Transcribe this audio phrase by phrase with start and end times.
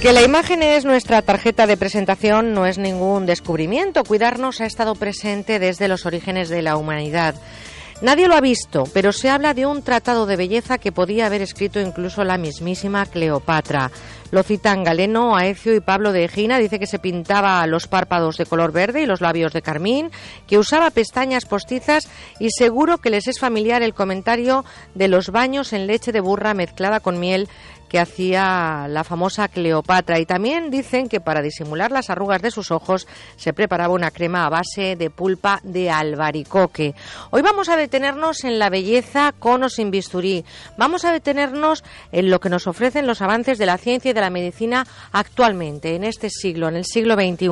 [0.00, 4.04] Que la imagen es nuestra tarjeta de presentación no es ningún descubrimiento.
[4.04, 7.34] Cuidarnos ha estado presente desde los orígenes de la humanidad.
[8.02, 11.40] Nadie lo ha visto, pero se habla de un tratado de belleza que podía haber
[11.40, 13.90] escrito incluso la mismísima Cleopatra.
[14.30, 16.58] Lo citan Galeno, Aecio y Pablo de Egina.
[16.58, 20.10] Dice que se pintaba los párpados de color verde y los labios de carmín,
[20.46, 22.06] que usaba pestañas postizas
[22.38, 26.52] y seguro que les es familiar el comentario de los baños en leche de burra
[26.52, 27.48] mezclada con miel
[27.88, 30.18] que hacía la famosa Cleopatra.
[30.18, 34.46] Y también dicen que para disimular las arrugas de sus ojos se preparaba una crema
[34.46, 36.94] a base de pulpa de albaricoque.
[37.30, 40.44] Hoy vamos a detenernos en la belleza con o sin bisturí.
[40.76, 44.20] Vamos a detenernos en lo que nos ofrecen los avances de la ciencia y de
[44.20, 47.46] la medicina actualmente, en este siglo, en el siglo XXI.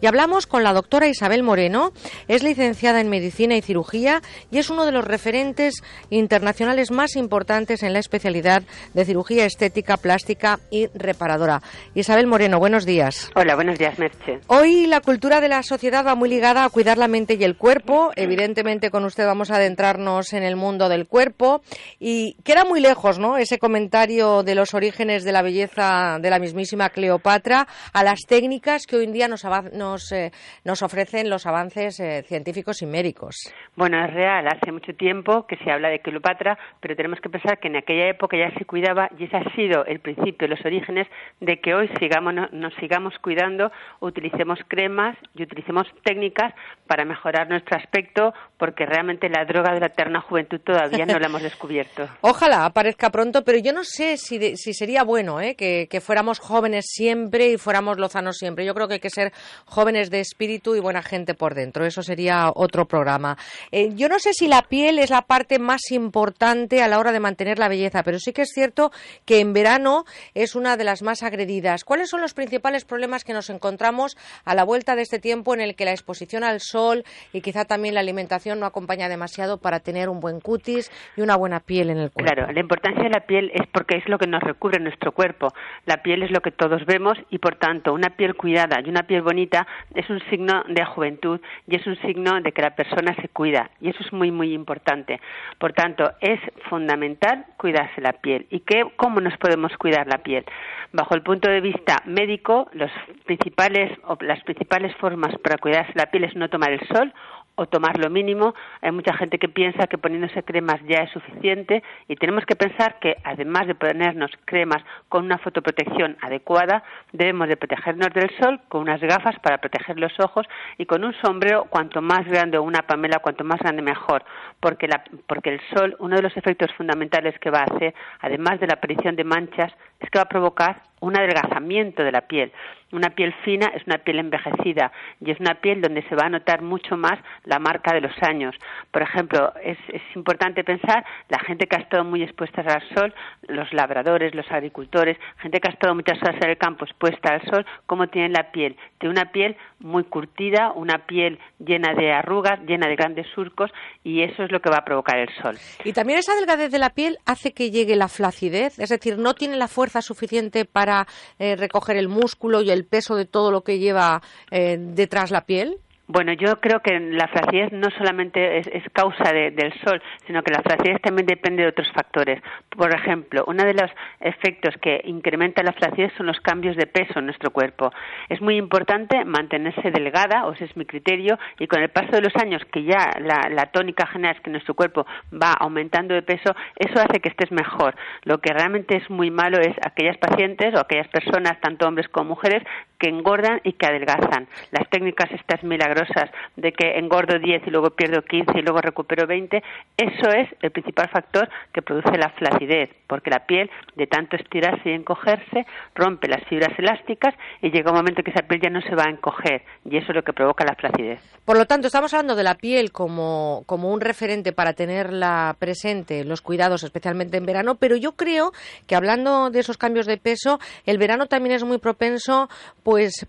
[0.00, 1.92] Y hablamos con la doctora Isabel Moreno.
[2.28, 7.82] Es licenciada en medicina y cirugía y es uno de los referentes internacionales más importantes
[7.82, 8.62] en la especialidad
[8.92, 11.60] de cirugía estética estética, plástica y reparadora.
[11.94, 13.30] Isabel Moreno, buenos días.
[13.34, 14.40] Hola, buenos días, Merche.
[14.48, 17.56] Hoy la cultura de la sociedad va muy ligada a cuidar la mente y el
[17.56, 18.10] cuerpo.
[18.14, 21.62] Evidentemente con usted vamos a adentrarnos en el mundo del cuerpo
[21.98, 23.38] y queda muy lejos, ¿no?
[23.38, 28.86] Ese comentario de los orígenes de la belleza de la mismísima Cleopatra a las técnicas
[28.86, 30.30] que hoy en día nos, nos, eh,
[30.64, 33.50] nos ofrecen los avances eh, científicos y médicos.
[33.76, 34.46] Bueno, es real.
[34.46, 38.10] Hace mucho tiempo que se habla de Cleopatra, pero tenemos que pensar que en aquella
[38.10, 41.06] época ya se cuidaba y esa sido el principio, los orígenes
[41.40, 46.54] de que hoy sigamos, nos sigamos cuidando, utilicemos cremas y utilicemos técnicas
[46.86, 51.26] para mejorar nuestro aspecto, porque realmente la droga de la eterna juventud todavía no la
[51.26, 52.08] hemos descubierto.
[52.20, 55.54] Ojalá aparezca pronto, pero yo no sé si, si sería bueno ¿eh?
[55.54, 58.66] que, fuéramos jóvenes siempre y fuéramos lozanos siempre.
[58.66, 59.32] Yo creo que hay que ser
[59.64, 61.84] jóvenes de espíritu y buena gente por dentro.
[61.84, 63.36] Eso sería otro programa.
[63.70, 67.12] Eh, yo no sé si la piel es la parte más importante a la hora
[67.12, 68.90] de mantener la belleza, pero sí que es cierto
[69.24, 71.84] que en verano es una de las más agredidas.
[71.84, 75.60] ¿Cuáles son los principales problemas que nos encontramos a la vuelta de este tiempo en
[75.60, 79.80] el que la exposición al sol y quizá también la alimentación no acompaña demasiado para
[79.80, 82.32] tener un buen cutis y una buena piel en el cuerpo?
[82.32, 85.48] Claro, la importancia de la piel es porque es lo que nos recubre nuestro cuerpo.
[85.84, 89.02] La piel es lo que todos vemos y, por tanto, una piel cuidada y una
[89.02, 93.14] piel bonita es un signo de juventud y es un signo de que la persona
[93.20, 93.70] se cuida.
[93.80, 95.20] Y eso es muy, muy importante.
[95.58, 96.40] Por tanto, es
[96.70, 98.46] fundamental cuidarse la piel.
[98.50, 100.44] ¿Y qué, cómo nos podemos cuidar la piel.
[100.92, 102.90] Bajo el punto de vista médico, los
[103.24, 107.12] principales, o las principales formas para cuidarse la piel es no tomar el sol
[107.56, 108.54] o tomar lo mínimo.
[108.80, 112.98] Hay mucha gente que piensa que poniéndose cremas ya es suficiente y tenemos que pensar
[112.98, 116.82] que además de ponernos cremas con una fotoprotección adecuada,
[117.12, 120.46] debemos de protegernos del sol con unas gafas para proteger los ojos
[120.78, 124.24] y con un sombrero cuanto más grande o una pamela cuanto más grande mejor,
[124.60, 128.60] porque, la, porque el sol, uno de los efectos fundamentales que va a hacer, además
[128.60, 132.52] de la aparición de manchas, es que va a provocar un adelgazamiento de la piel.
[132.92, 136.28] Una piel fina es una piel envejecida y es una piel donde se va a
[136.28, 138.54] notar mucho más la marca de los años.
[138.92, 139.76] Por ejemplo, es,
[140.14, 143.12] importante pensar la gente que ha estado muy expuesta al sol,
[143.48, 147.42] los labradores, los agricultores, gente que ha estado muchas horas en el campo expuesta al
[147.50, 148.76] sol, cómo tienen la piel.
[148.98, 153.72] Tiene una piel muy curtida, una piel llena de arrugas, llena de grandes surcos
[154.04, 155.56] y eso es lo que va a provocar el sol.
[155.84, 159.34] Y también esa delgadez de la piel hace que llegue la flacidez, es decir, no
[159.34, 160.93] tiene la fuerza suficiente para
[161.38, 165.46] eh, recoger el músculo y el peso de todo lo que lleva eh, detrás la
[165.46, 165.78] piel?
[166.06, 170.60] Bueno, yo creo que la flacidez no solamente es, causa del sol, sino que la
[170.60, 172.42] flacidez también depende de otros factores.
[172.68, 173.90] Por ejemplo, uno de los
[174.20, 177.90] efectos que incrementa la flacidez son los cambios de peso en nuestro cuerpo.
[178.28, 182.20] Es muy importante mantenerse delgada, o ese es mi criterio, y con el paso de
[182.20, 186.20] los años, que ya la, la tónica general es que nuestro cuerpo va aumentando de
[186.20, 187.94] peso, eso hace que estés mejor.
[188.24, 192.30] Lo que realmente es muy malo es aquellas pacientes o aquellas personas, tanto hombres como
[192.30, 192.62] mujeres,
[193.04, 194.48] que engordan y que adelgazan.
[194.70, 199.26] Las técnicas estas milagrosas de que engordo 10 y luego pierdo 15 y luego recupero
[199.26, 199.62] 20,
[199.98, 204.88] eso es el principal factor que produce la flacidez, porque la piel de tanto estirarse
[204.88, 208.80] y encogerse rompe las fibras elásticas y llega un momento que esa piel ya no
[208.80, 211.20] se va a encoger y eso es lo que provoca la flacidez.
[211.44, 216.24] Por lo tanto, estamos hablando de la piel como, como un referente para tenerla presente,
[216.24, 218.52] los cuidados especialmente en verano, pero yo creo
[218.86, 222.48] que hablando de esos cambios de peso, el verano también es muy propenso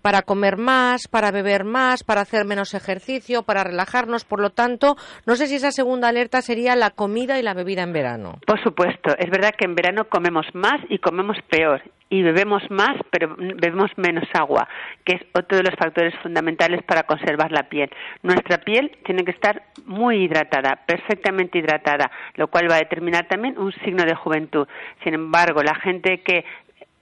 [0.02, 4.24] para comer más, para beber más, para hacer menos ejercicio, para relajarnos.
[4.24, 4.96] Por lo tanto,
[5.26, 8.38] no sé si esa segunda alerta sería la comida y la bebida en verano.
[8.46, 12.96] Por supuesto, es verdad que en verano comemos más y comemos peor y bebemos más,
[13.10, 14.68] pero bebemos menos agua,
[15.04, 17.90] que es otro de los factores fundamentales para conservar la piel.
[18.22, 23.58] Nuestra piel tiene que estar muy hidratada, perfectamente hidratada, lo cual va a determinar también
[23.58, 24.68] un signo de juventud.
[25.02, 26.44] Sin embargo, la gente que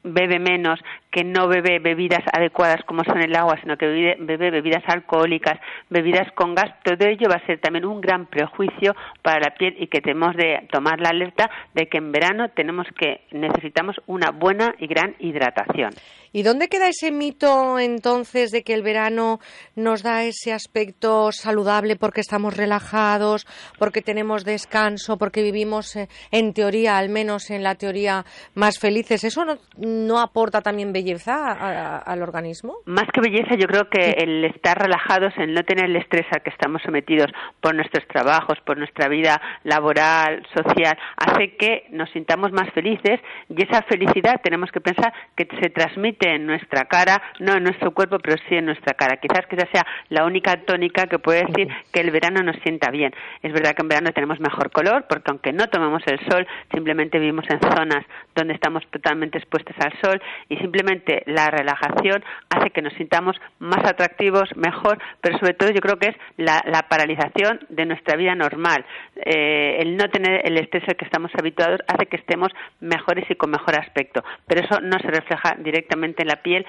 [0.04, 0.80] bebe menos,
[1.14, 6.26] que no bebe bebidas adecuadas como son el agua, sino que bebe, bebidas alcohólicas, bebidas
[6.32, 9.86] con gas, todo ello va a ser también un gran prejuicio para la piel y
[9.86, 14.74] que tenemos de tomar la alerta de que en verano tenemos que necesitamos una buena
[14.80, 15.92] y gran hidratación.
[16.36, 19.38] ¿Y dónde queda ese mito entonces de que el verano
[19.76, 23.46] nos da ese aspecto saludable porque estamos relajados,
[23.78, 28.24] porque tenemos descanso, porque vivimos eh, en teoría, al menos en la teoría,
[28.54, 29.22] más felices?
[29.22, 29.44] ¿Eso
[29.76, 32.76] no, aporta también belleza al organismo?
[32.86, 36.42] Más que belleza, yo creo que el estar relajados, el no tener el estrés al
[36.42, 37.30] que estamos sometidos
[37.60, 43.62] por nuestros trabajos, por nuestra vida laboral, social, hace que nos sintamos más felices y
[43.62, 48.18] esa felicidad tenemos que pensar que se transmite en nuestra cara, no en nuestro cuerpo,
[48.18, 49.16] pero sí en nuestra cara.
[49.16, 52.90] Quizás que esa sea la única tónica que puede decir que el verano nos sienta
[52.90, 53.12] bien.
[53.42, 57.18] Es verdad que en verano tenemos mejor color, porque aunque no tomamos el sol, simplemente
[57.18, 58.04] vivimos en zonas
[58.34, 60.93] donde estamos totalmente expuestos al sol y simplemente
[61.26, 66.08] la relajación hace que nos sintamos más atractivos, mejor, pero sobre todo yo creo que
[66.08, 68.84] es la, paralización de nuestra vida normal.
[69.16, 73.34] Eh, el no tener el estrés al que estamos habituados hace que estemos mejores y
[73.34, 76.66] con mejor aspecto, pero eso no se refleja directamente en la piel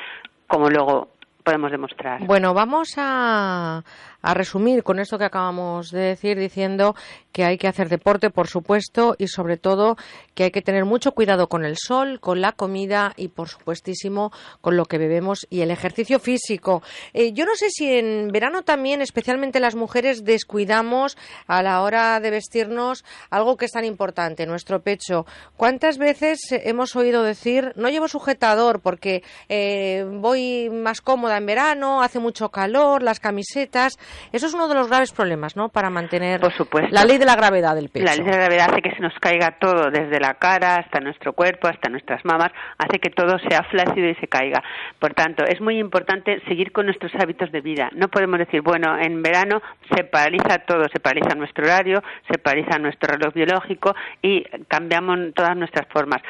[0.48, 2.26] como luego podemos demostrar.
[2.26, 3.84] Bueno, vamos a,
[4.26, 6.96] a resumir con esto que acabamos de decir, diciendo
[7.32, 9.98] que hay que hacer deporte, por supuesto, y sobre todo
[10.34, 14.32] que hay que tener mucho cuidado con el sol, con la comida y, por supuestísimo,
[14.62, 16.82] con lo que bebemos y el ejercicio físico.
[17.14, 22.20] Eh, yo no sé si en verano también, especialmente las mujeres, descuidamos a la hora
[22.20, 25.28] de vestirnos algo que es tan importante, nuestro pecho.
[25.56, 32.02] ¿Cuántas veces hemos oído decir, no llevo sujetador porque eh, voy más cómoda en verano,
[32.02, 33.94] hace mucho calor, las camisetas?
[34.32, 35.70] Eso es uno de los graves problemas, ¿no?
[35.70, 36.42] Para mantener
[36.92, 38.06] la ley de la gravedad del pecho.
[38.06, 41.00] La ley de la gravedad hace que se nos caiga todo, desde la cara hasta
[41.00, 44.64] nuestro cuerpo, hasta nuestras mamas, hace que todo sea flácido y se caiga.
[45.00, 47.90] Por tanto, es muy importante seguir con nuestros hábitos de vida.
[47.94, 49.62] No podemos decir, bueno, en verano
[49.96, 55.56] se paraliza todo, se paraliza nuestro horario, se paraliza nuestro reloj biológico y cambiamos todas
[55.56, 56.22] nuestras formas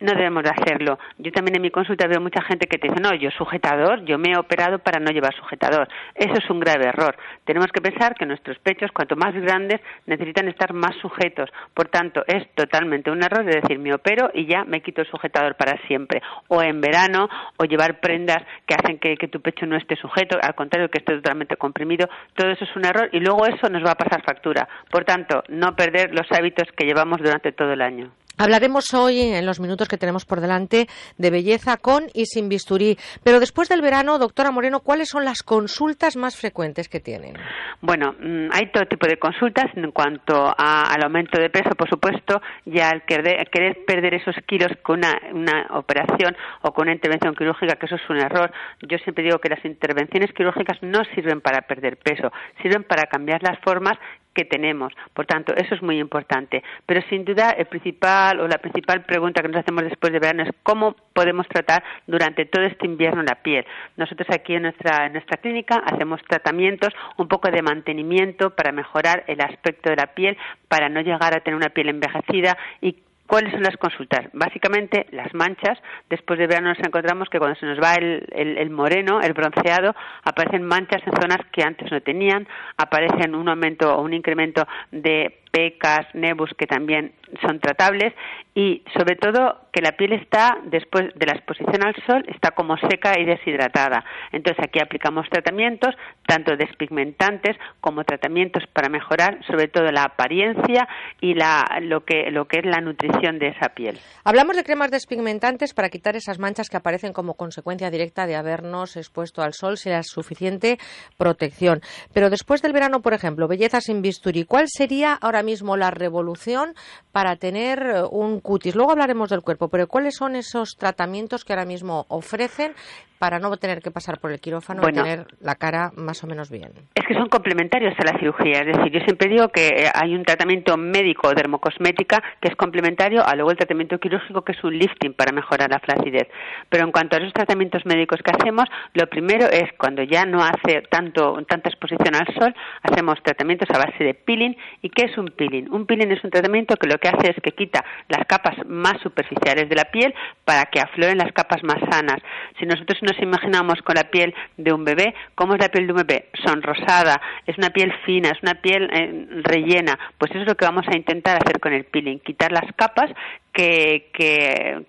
[0.00, 0.98] no debemos de hacerlo.
[1.18, 4.18] Yo también en mi consulta veo mucha gente que te dice, no, yo sujetador, yo
[4.18, 5.88] me he operado para no llevar sujetador.
[6.14, 7.16] Eso es un grave error.
[7.44, 11.50] Tenemos que pensar que nuestros pechos, cuanto más grandes, necesitan estar más sujetos.
[11.74, 15.08] Por tanto, es totalmente un error de decir, me opero y ya me quito el
[15.08, 16.20] sujetador para siempre.
[16.48, 20.38] O en verano, o llevar prendas que hacen que, que tu pecho no esté sujeto,
[20.40, 22.08] al contrario, que esté totalmente comprimido.
[22.34, 24.68] Todo eso es un error y luego eso nos va a pasar factura.
[24.90, 28.10] Por tanto, no perder los hábitos que llevamos durante todo el año.
[28.38, 32.98] Hablaremos hoy, en los minutos que tenemos por delante, de belleza con y sin bisturí.
[33.24, 37.34] Pero después del verano, doctora Moreno, ¿cuáles son las consultas más frecuentes que tienen?
[37.80, 42.42] Bueno, mm, hay todo tipo de consultas en cuanto al aumento de peso, por supuesto,
[42.66, 43.48] y al querer,
[43.86, 48.10] perder esos kilos con una, una, operación o con una intervención quirúrgica, que eso es
[48.10, 48.52] un error.
[48.82, 52.30] Yo siempre digo que las intervenciones quirúrgicas no sirven para perder peso,
[52.62, 53.98] sirven para cambiar las formas
[54.36, 54.92] que tenemos.
[55.14, 56.62] Por tanto, eso es muy importante.
[56.84, 60.42] Pero sin duda, el principal o la principal pregunta que nos hacemos después de verano
[60.42, 63.64] es cómo podemos tratar durante todo este invierno la piel.
[63.96, 69.90] Nosotros aquí en nuestra, clínica hacemos tratamientos, un poco de mantenimiento para mejorar el aspecto
[69.90, 70.36] de la piel,
[70.68, 72.96] para no llegar a tener una piel envejecida y
[73.26, 74.28] ¿Cuáles son las consultas?
[74.34, 75.76] Básicamente las manchas.
[76.08, 79.96] Después de verano nos encontramos que cuando se nos va el, el, moreno, el bronceado,
[80.22, 82.46] aparecen manchas en zonas que antes no tenían,
[82.76, 88.12] aparecen un aumento o un incremento de pecas, nebus que también son tratables
[88.54, 92.76] y sobre todo que la piel está después de la exposición al sol está como
[92.76, 94.04] seca y deshidratada.
[94.32, 95.94] Entonces aquí aplicamos tratamientos
[96.26, 100.88] tanto despigmentantes como tratamientos para mejorar sobre todo la apariencia
[101.20, 103.98] y la, lo que lo que es la nutrición de esa piel.
[104.24, 108.96] Hablamos de cremas despigmentantes para quitar esas manchas que aparecen como consecuencia directa de habernos
[108.96, 110.78] expuesto al sol sin la suficiente
[111.16, 111.80] protección.
[112.12, 116.74] Pero después del verano, por ejemplo, belleza sin bisturí, ¿cuál sería ahora mismo la revolución
[117.12, 118.74] para tener eh, un cutis.
[118.74, 122.74] Luego hablaremos del cuerpo, pero ¿cuáles son esos tratamientos que ahora mismo ofrecen
[123.18, 126.50] para no tener que pasar por el quirófano y tener la cara más o menos
[126.50, 126.72] bien?
[126.94, 128.60] Es que son complementarios a la cirugía.
[128.60, 133.26] Es decir, yo siempre digo que eh, hay un tratamiento médico dermocosmética que es complementario
[133.26, 136.28] a luego el tratamiento quirúrgico que es un lifting para mejorar la flacidez.
[136.68, 140.42] Pero en cuanto a esos tratamientos médicos que hacemos, lo primero es cuando ya no
[140.42, 144.56] hace tanto tanta exposición al sol, hacemos tratamientos a base de peeling.
[144.82, 145.70] ¿Y qué es un peeling?
[145.70, 149.00] Un peeling es un tratamiento que lo que hace es que quita las capas más
[149.00, 150.14] superficiales de la piel
[150.46, 152.22] para que afloren las capas más sanas.
[152.58, 155.92] Si nosotros nos imaginamos con la piel de un bebé, ¿cómo es la piel de
[155.92, 156.28] un bebé?
[156.44, 159.98] Sonrosada, es una piel fina, es una piel eh, rellena.
[160.16, 163.10] Pues eso es lo que vamos a intentar hacer con el peeling, quitar las capas
[163.56, 164.84] que,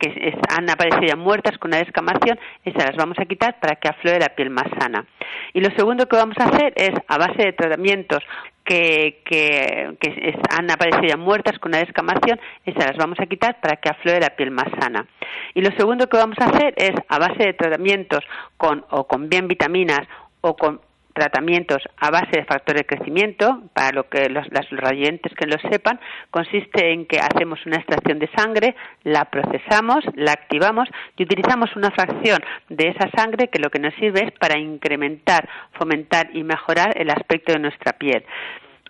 [0.50, 4.20] han aparecido ya muertas con una descamación, esas las vamos a quitar para que aflore
[4.20, 5.06] la piel más sana.
[5.54, 8.24] Y lo segundo que vamos a hacer es, a base de tratamientos
[8.68, 13.78] que, que, han aparecido ya muertas con una descamación, esas las vamos a quitar para
[13.78, 15.08] que aflore la piel más sana.
[15.54, 18.24] Y lo segundo que vamos a hacer es, a base de tratamientos
[18.58, 20.06] con, o con bien vitaminas
[20.42, 20.82] o con
[21.18, 26.00] tratamientos a base de factor de crecimiento, para lo que los, radiantes que lo sepan,
[26.30, 31.90] consiste en que hacemos una extracción de sangre, la procesamos, la activamos y utilizamos una
[31.92, 36.94] fracción de esa sangre que lo que nos sirve es para incrementar, fomentar y mejorar
[36.96, 38.24] el aspecto de nuestra piel.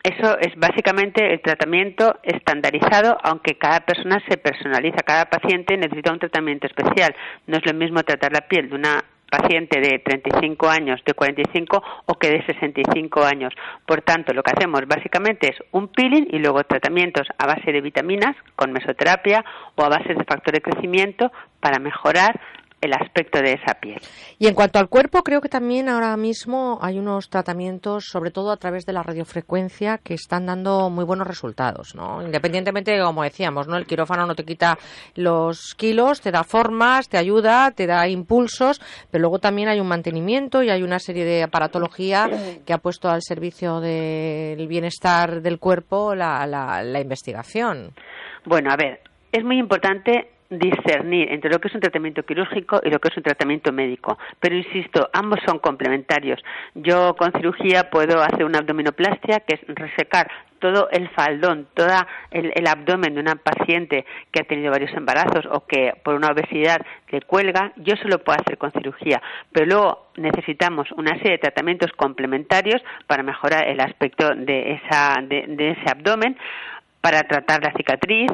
[0.04, 6.20] Eso es básicamente el tratamiento estandarizado, aunque cada persona se personaliza, cada paciente necesita un
[6.20, 7.16] tratamiento especial.
[7.46, 11.84] No es lo mismo tratar la piel de una paciente de 35 años, de 45
[12.06, 13.54] o que de 65 años.
[13.86, 17.82] Por tanto, lo que hacemos básicamente es un peeling y luego tratamientos a base de
[17.82, 19.44] vitaminas con mesoterapia
[19.76, 22.40] o a base de factor de crecimiento para mejorar
[22.82, 24.00] el aspecto de esa piel.
[24.38, 28.52] Y en cuanto al cuerpo, creo que también ahora mismo hay unos tratamientos, sobre todo
[28.52, 32.22] a través de la radiofrecuencia, que están dando muy buenos resultados, ¿no?
[32.22, 33.78] Independientemente, como decíamos, ¿no?
[33.78, 34.78] El quirófano no te quita
[35.16, 38.80] los kilos, te da formas, te ayuda, te da impulsos,
[39.10, 42.30] pero luego también hay un mantenimiento y hay una serie de aparatología
[42.66, 47.94] que ha puesto al servicio del bienestar del cuerpo la, la, la investigación.
[48.46, 52.90] Bueno, a ver, es muy importante discernir entre lo que es un tratamiento quirúrgico y
[52.90, 54.18] lo que es un tratamiento médico.
[54.40, 56.42] Pero insisto, ambos son complementarios.
[56.76, 61.88] Yo con cirugía puedo hacer una abdominoplastia, que es resecar todo el faldón, todo
[62.32, 66.82] el, abdomen de una paciente que ha tenido varios embarazos o que por una obesidad
[67.10, 69.22] le cuelga, yo se lo puedo hacer con cirugía.
[69.52, 75.72] Pero luego necesitamos una serie de tratamientos complementarios para mejorar el aspecto de, esa, de
[75.72, 76.38] ese abdomen,
[77.02, 78.32] para tratar la cicatriz,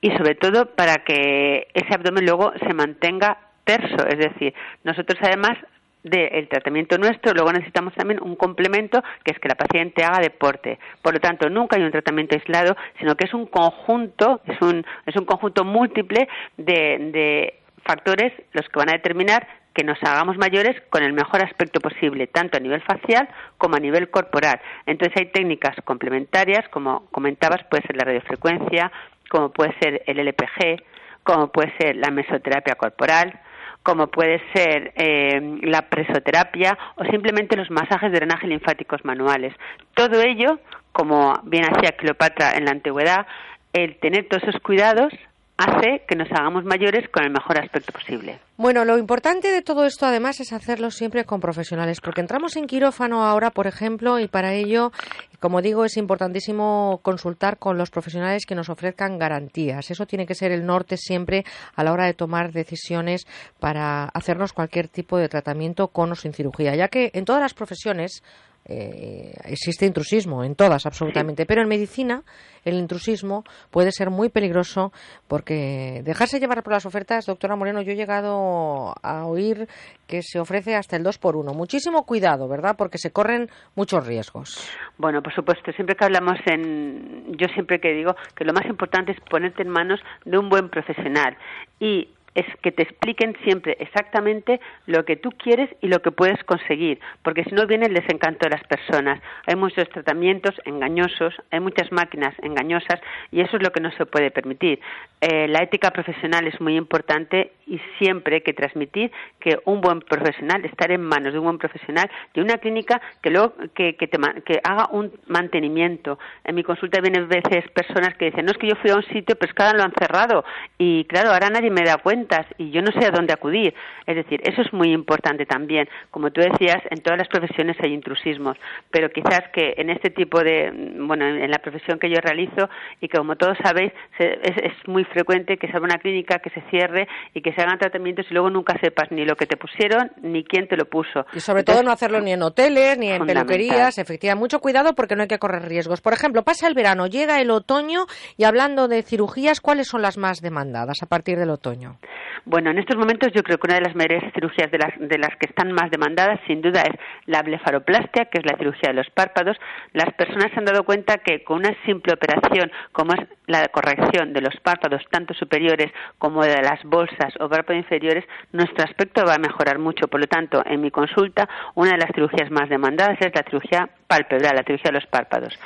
[0.00, 4.54] y sobre todo para que ese abdomen luego se mantenga terso, es decir,
[4.84, 5.58] nosotros además
[6.02, 10.78] del tratamiento nuestro, luego necesitamos también un complemento que es que la paciente haga deporte.
[11.02, 14.84] Por lo tanto, nunca hay un tratamiento aislado, sino que es un conjunto, es un,
[15.04, 16.26] es un conjunto múltiple
[16.56, 17.54] de, de
[17.84, 22.26] factores los que van a determinar que nos hagamos mayores con el mejor aspecto posible,
[22.26, 24.60] tanto a nivel facial como a nivel corporal.
[24.86, 28.90] Entonces hay técnicas complementarias, como comentabas, puede ser la radiofrecuencia,
[29.30, 30.82] como puede ser el LPG,
[31.22, 33.40] como puede ser la mesoterapia corporal,
[33.82, 39.54] como puede ser eh, la presoterapia o simplemente los masajes de drenaje linfáticos manuales.
[39.94, 40.58] Todo ello,
[40.92, 43.26] como bien hacía Cleopatra en la antigüedad,
[43.72, 45.12] el tener todos esos cuidados
[45.60, 48.38] hace que nos hagamos mayores con el mejor aspecto posible.
[48.56, 52.66] Bueno, lo importante de todo esto además es hacerlo siempre con profesionales, porque entramos en
[52.66, 54.90] quirófano ahora, por ejemplo, y para ello,
[55.38, 59.90] como digo, es importantísimo consultar con los profesionales que nos ofrezcan garantías.
[59.90, 63.26] Eso tiene que ser el norte siempre a la hora de tomar decisiones
[63.58, 67.54] para hacernos cualquier tipo de tratamiento con o sin cirugía, ya que en todas las
[67.54, 68.22] profesiones
[68.66, 72.22] eh, existe intrusismo en todas absolutamente, pero en medicina
[72.64, 74.92] el intrusismo puede ser muy peligroso
[75.28, 79.66] porque dejarse llevar por las ofertas, doctora Moreno, yo he llegado a oír
[80.06, 81.52] que se ofrece hasta el 2 por 1.
[81.54, 82.74] Muchísimo cuidado, ¿verdad?
[82.76, 84.70] Porque se corren muchos riesgos.
[84.98, 89.12] Bueno, por supuesto, siempre que hablamos en yo siempre que digo que lo más importante
[89.12, 91.36] es ponerte en manos de un buen profesional
[91.78, 96.42] y es que te expliquen siempre exactamente lo que tú quieres y lo que puedes
[96.44, 99.20] conseguir, porque si no viene el desencanto de las personas.
[99.46, 103.00] Hay muchos tratamientos engañosos, hay muchas máquinas engañosas
[103.32, 104.80] y eso es lo que no se puede permitir.
[105.20, 110.00] Eh, la ética profesional es muy importante y siempre hay que transmitir que un buen
[110.00, 114.08] profesional, estar en manos de un buen profesional, de una clínica que luego que, que,
[114.08, 116.18] que haga un mantenimiento.
[116.44, 119.04] En mi consulta vienen veces personas que dicen, no es que yo fui a un
[119.04, 120.44] sitio, pero es que ahora lo han cerrado
[120.78, 123.74] y claro, ahora nadie me da cuenta y yo no sé a dónde acudir.
[124.06, 125.88] Es decir, eso es muy importante también.
[126.10, 128.56] Como tú decías, en todas las profesiones hay intrusismos,
[128.90, 132.68] pero quizás que en este tipo de, bueno, en la profesión que yo realizo
[133.00, 137.08] y que como todos sabéis, es, muy frecuente que se una clínica, que se cierre
[137.34, 140.44] y que se hagan tratamientos y luego nunca sepas ni lo que te pusieron ni
[140.44, 141.26] quién te lo puso.
[141.32, 144.40] Y sobre todo no hacerlo ni en hoteles, ni en peluquerías, efectivamente.
[144.40, 146.00] Mucho cuidado porque no hay que correr riesgos.
[146.00, 150.16] Por ejemplo, pasa el verano, llega el otoño y hablando de cirugías, ¿cuáles son las
[150.16, 151.98] más demandadas a partir del otoño?
[152.46, 155.18] Bueno, en estos momentos yo creo que una de las mayores cirugías de las, de
[155.18, 158.94] las que están más demandadas, sin duda, es la blefaroplastia, que es la cirugía de
[158.94, 159.56] los párpados.
[159.92, 164.32] Las personas se han dado cuenta que con una simple operación, como es la corrección
[164.32, 169.34] de los párpados, tanto superiores como de las bolsas o párpados inferiores, nuestro aspecto va
[169.34, 170.08] a mejorar mucho.
[170.08, 173.90] Por lo tanto, en mi consulta, una de las cirugías más demandadas es la cirugía
[174.06, 175.58] palpebral, la cirugía de los párpados.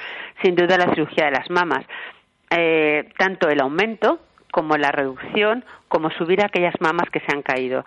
[0.43, 1.85] Sin duda, la cirugía de las mamas.
[2.51, 7.85] Eh, tanto el aumento como la reducción, como subir aquellas mamas que se han caído.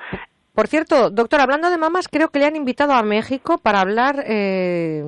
[0.57, 4.23] Por cierto, doctor, hablando de mamas, creo que le han invitado a México para hablar
[4.25, 5.03] eh,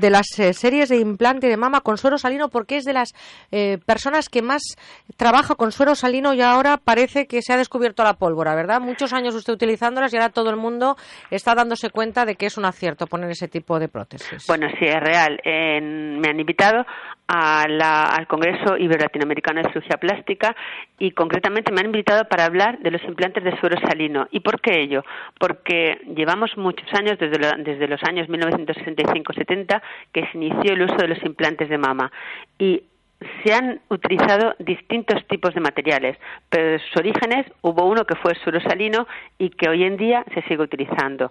[0.00, 3.14] de, las eh, series de implante de mama con suero salino, porque es de las
[3.52, 4.60] eh, personas que más
[5.16, 8.80] trabaja con suero salino y ahora parece que se ha descubierto la pólvora, ¿verdad?
[8.80, 10.96] Muchos años usted utilizándolas y ahora todo el mundo
[11.30, 14.44] está dándose cuenta de que es un acierto poner ese tipo de prótesis.
[14.48, 15.40] Bueno, sí, es real.
[15.44, 16.84] me han invitado
[17.28, 20.56] al Congreso Ibero-Latinoamericano de Cirugía Plástica
[20.98, 24.26] y concretamente me han invitado para hablar de los implantes de suero salino.
[24.30, 25.04] ¿Y por qué ello?
[25.38, 31.08] Porque llevamos muchos años, desde, desde los años 1965-70, que se inició el uso de
[31.08, 32.10] los implantes de mama.
[32.58, 32.82] Y
[33.44, 36.16] se han utilizado distintos tipos de materiales,
[36.48, 39.98] pero de sus orígenes hubo uno que fue el suero salino y que hoy en
[39.98, 41.30] día se sigue utilizando.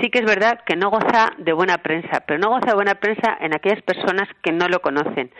[0.00, 2.96] Sí que es verdad que no goza de buena prensa, pero no goza de buena
[2.96, 5.30] prensa en aquellas personas que no lo conocen.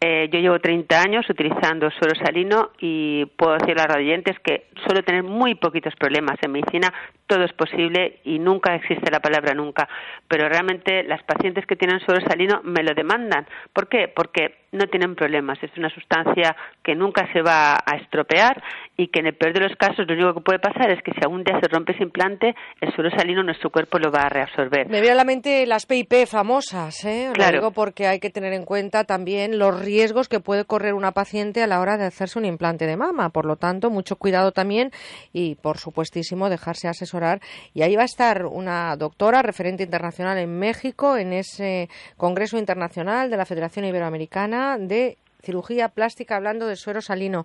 [0.00, 4.68] Eh, yo llevo 30 años utilizando suero salino y puedo decir a los radiantes que
[4.86, 6.36] suelo tener muy poquitos problemas.
[6.42, 6.92] En medicina
[7.26, 9.88] todo es posible y nunca existe la palabra nunca.
[10.28, 13.46] Pero realmente las pacientes que tienen suero salino me lo demandan.
[13.72, 14.06] ¿Por qué?
[14.06, 15.58] Porque no tienen problemas.
[15.62, 18.62] Es una sustancia que nunca se va a estropear
[18.96, 21.12] y que en el peor de los casos lo único que puede pasar es que
[21.12, 24.28] si algún día se rompe ese implante, el suero salino nuestro cuerpo lo va a
[24.28, 24.88] reabsorber.
[24.88, 27.32] Me viene a la mente las PIP famosas, ¿eh?
[27.34, 31.12] Lo digo porque hay que tener en cuenta también los riesgos que puede correr una
[31.12, 33.30] paciente a la hora de hacerse un implante de mama.
[33.30, 34.90] Por lo tanto, mucho cuidado también
[35.32, 37.40] y, por supuestísimo, dejarse asesorar.
[37.74, 43.30] Y ahí va a estar una doctora, referente internacional en México, en ese Congreso Internacional
[43.30, 47.44] de la Federación Iberoamericana de cirugía plástica hablando de suero salino.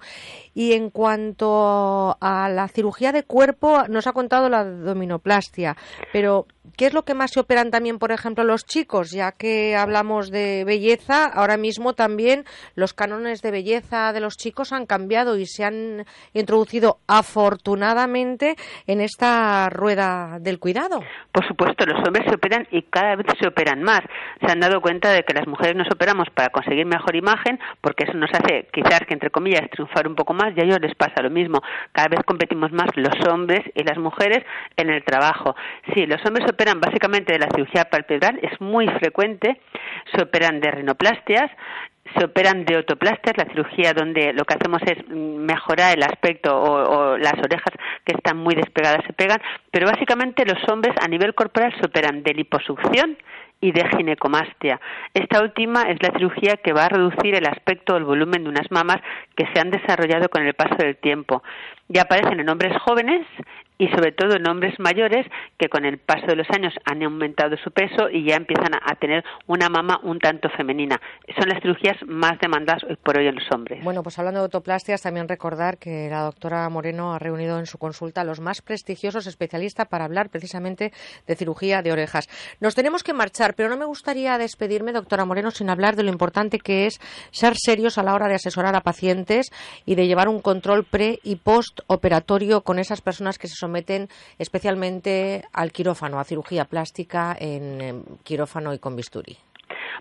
[0.54, 5.76] Y en cuanto a la cirugía de cuerpo, nos ha contado la abdominoplastia,
[6.12, 6.48] pero
[6.78, 9.12] ¿qué es lo que más se operan también, por ejemplo, los chicos?
[9.12, 12.46] Ya que hablamos de belleza, ahora mismo también
[12.76, 18.56] los cánones de belleza de los chicos han cambiado y se han introducido afortunadamente
[18.88, 21.02] en esta rueda del cuidado.
[21.32, 24.02] Por supuesto, los hombres se operan y cada vez se operan más.
[24.42, 28.06] Se han dado cuenta de que las mujeres nos operamos para conseguir mejor imagen, porque
[28.06, 30.96] eso nos hace quizás que entre comillas triunfar un poco más y a ellos les
[30.96, 31.62] pasa lo mismo.
[31.92, 34.44] Cada vez competimos más los hombres y las mujeres
[34.78, 35.54] en el trabajo.
[35.94, 39.60] Sí, los hombres operan básicamente de la cirugía palpebral, es muy frecuente,
[40.16, 41.52] se operan de rinoplastias,
[42.18, 47.18] se operan de otoplastias, la cirugía donde lo que hacemos es mejorar el aspecto o,
[47.18, 47.74] las orejas
[48.06, 49.42] que están muy despegadas se pegan,
[49.72, 53.18] pero básicamente los hombres a nivel corporal se operan de liposucción
[53.64, 54.82] y de ginecomastia.
[55.14, 58.50] Esta última es la cirugía que va a reducir el aspecto o el volumen de
[58.50, 58.98] unas mamas
[59.38, 61.42] que se han desarrollado con el paso del tiempo.
[61.88, 63.26] Ya aparecen en hombres jóvenes
[63.84, 67.58] y sobre todo en hombres mayores que con el paso de los años han aumentado
[67.58, 71.02] su peso y ya empiezan a, tener una mama un tanto femenina.
[71.38, 73.84] Son las cirugías más demandadas por hoy en los hombres.
[73.84, 77.78] Bueno, pues hablando de autoplastias, también recordar que la doctora Moreno ha reunido en su
[77.78, 80.94] consulta a los más prestigiosos especialistas para hablar precisamente
[81.28, 82.30] de cirugía de orejas.
[82.62, 86.10] Nos tenemos que marchar, pero no me gustaría despedirme, doctora Moreno, sin hablar de lo
[86.10, 89.52] importante que es ser serios a la hora de asesorar a pacientes
[89.86, 93.73] y de llevar un control pre y post operatorio con esas personas que se someten
[94.38, 99.38] especialmente al quirófano, a cirugía plástica en quirófano y con bisturí.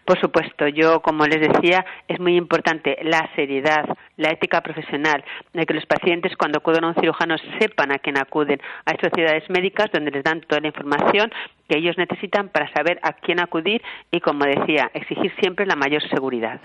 [0.05, 3.85] Por supuesto, yo, como les decía, es muy importante la seriedad,
[4.17, 8.19] la ética profesional, de que los pacientes cuando acuden a un cirujano sepan a quién
[8.19, 8.61] acuden.
[8.85, 11.31] Hay sociedades médicas donde les dan toda la información
[11.73, 13.81] que ellos necesitan para saber a quién acudir
[14.11, 16.61] y, como decía, exigir siempre la mayor seguridad.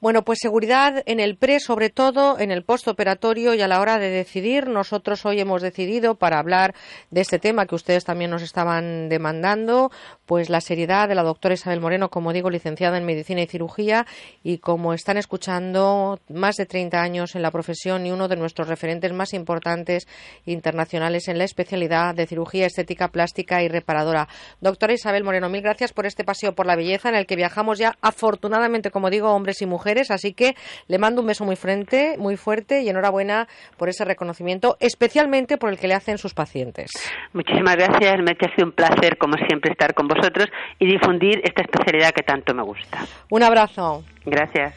[0.00, 3.98] Bueno, pues seguridad en el pre, sobre todo en el postoperatorio y a la hora
[3.98, 4.68] de decidir.
[4.68, 6.74] Nosotros hoy hemos decidido, para hablar
[7.10, 9.90] de este tema que ustedes también nos estaban demandando,
[10.26, 14.06] pues la seriedad de la doctora Isabel Moreno, como digo, licenciada en Medicina y Cirugía
[14.44, 18.68] y como están escuchando, más de 30 años en la profesión y uno de nuestros
[18.68, 20.06] referentes más importantes
[20.46, 24.28] internacionales en la especialidad de cirugía estética plástica y reparadora.
[24.60, 27.78] Doctora Isabel Moreno, mil gracias por este paseo por la belleza en el que viajamos
[27.78, 30.10] ya afortunadamente, como digo, hombres y mujeres.
[30.10, 30.54] Así que
[30.88, 35.70] le mando un beso muy fuerte, muy fuerte y enhorabuena por ese reconocimiento, especialmente por
[35.70, 36.90] el que le hacen sus pacientes.
[37.32, 38.18] Muchísimas gracias.
[38.22, 42.22] Me ha sido un placer, como siempre, estar con vosotros y difundir esta especialidad que
[42.22, 43.06] tanto me gusta.
[43.30, 44.04] Un abrazo.
[44.24, 44.70] Gracias.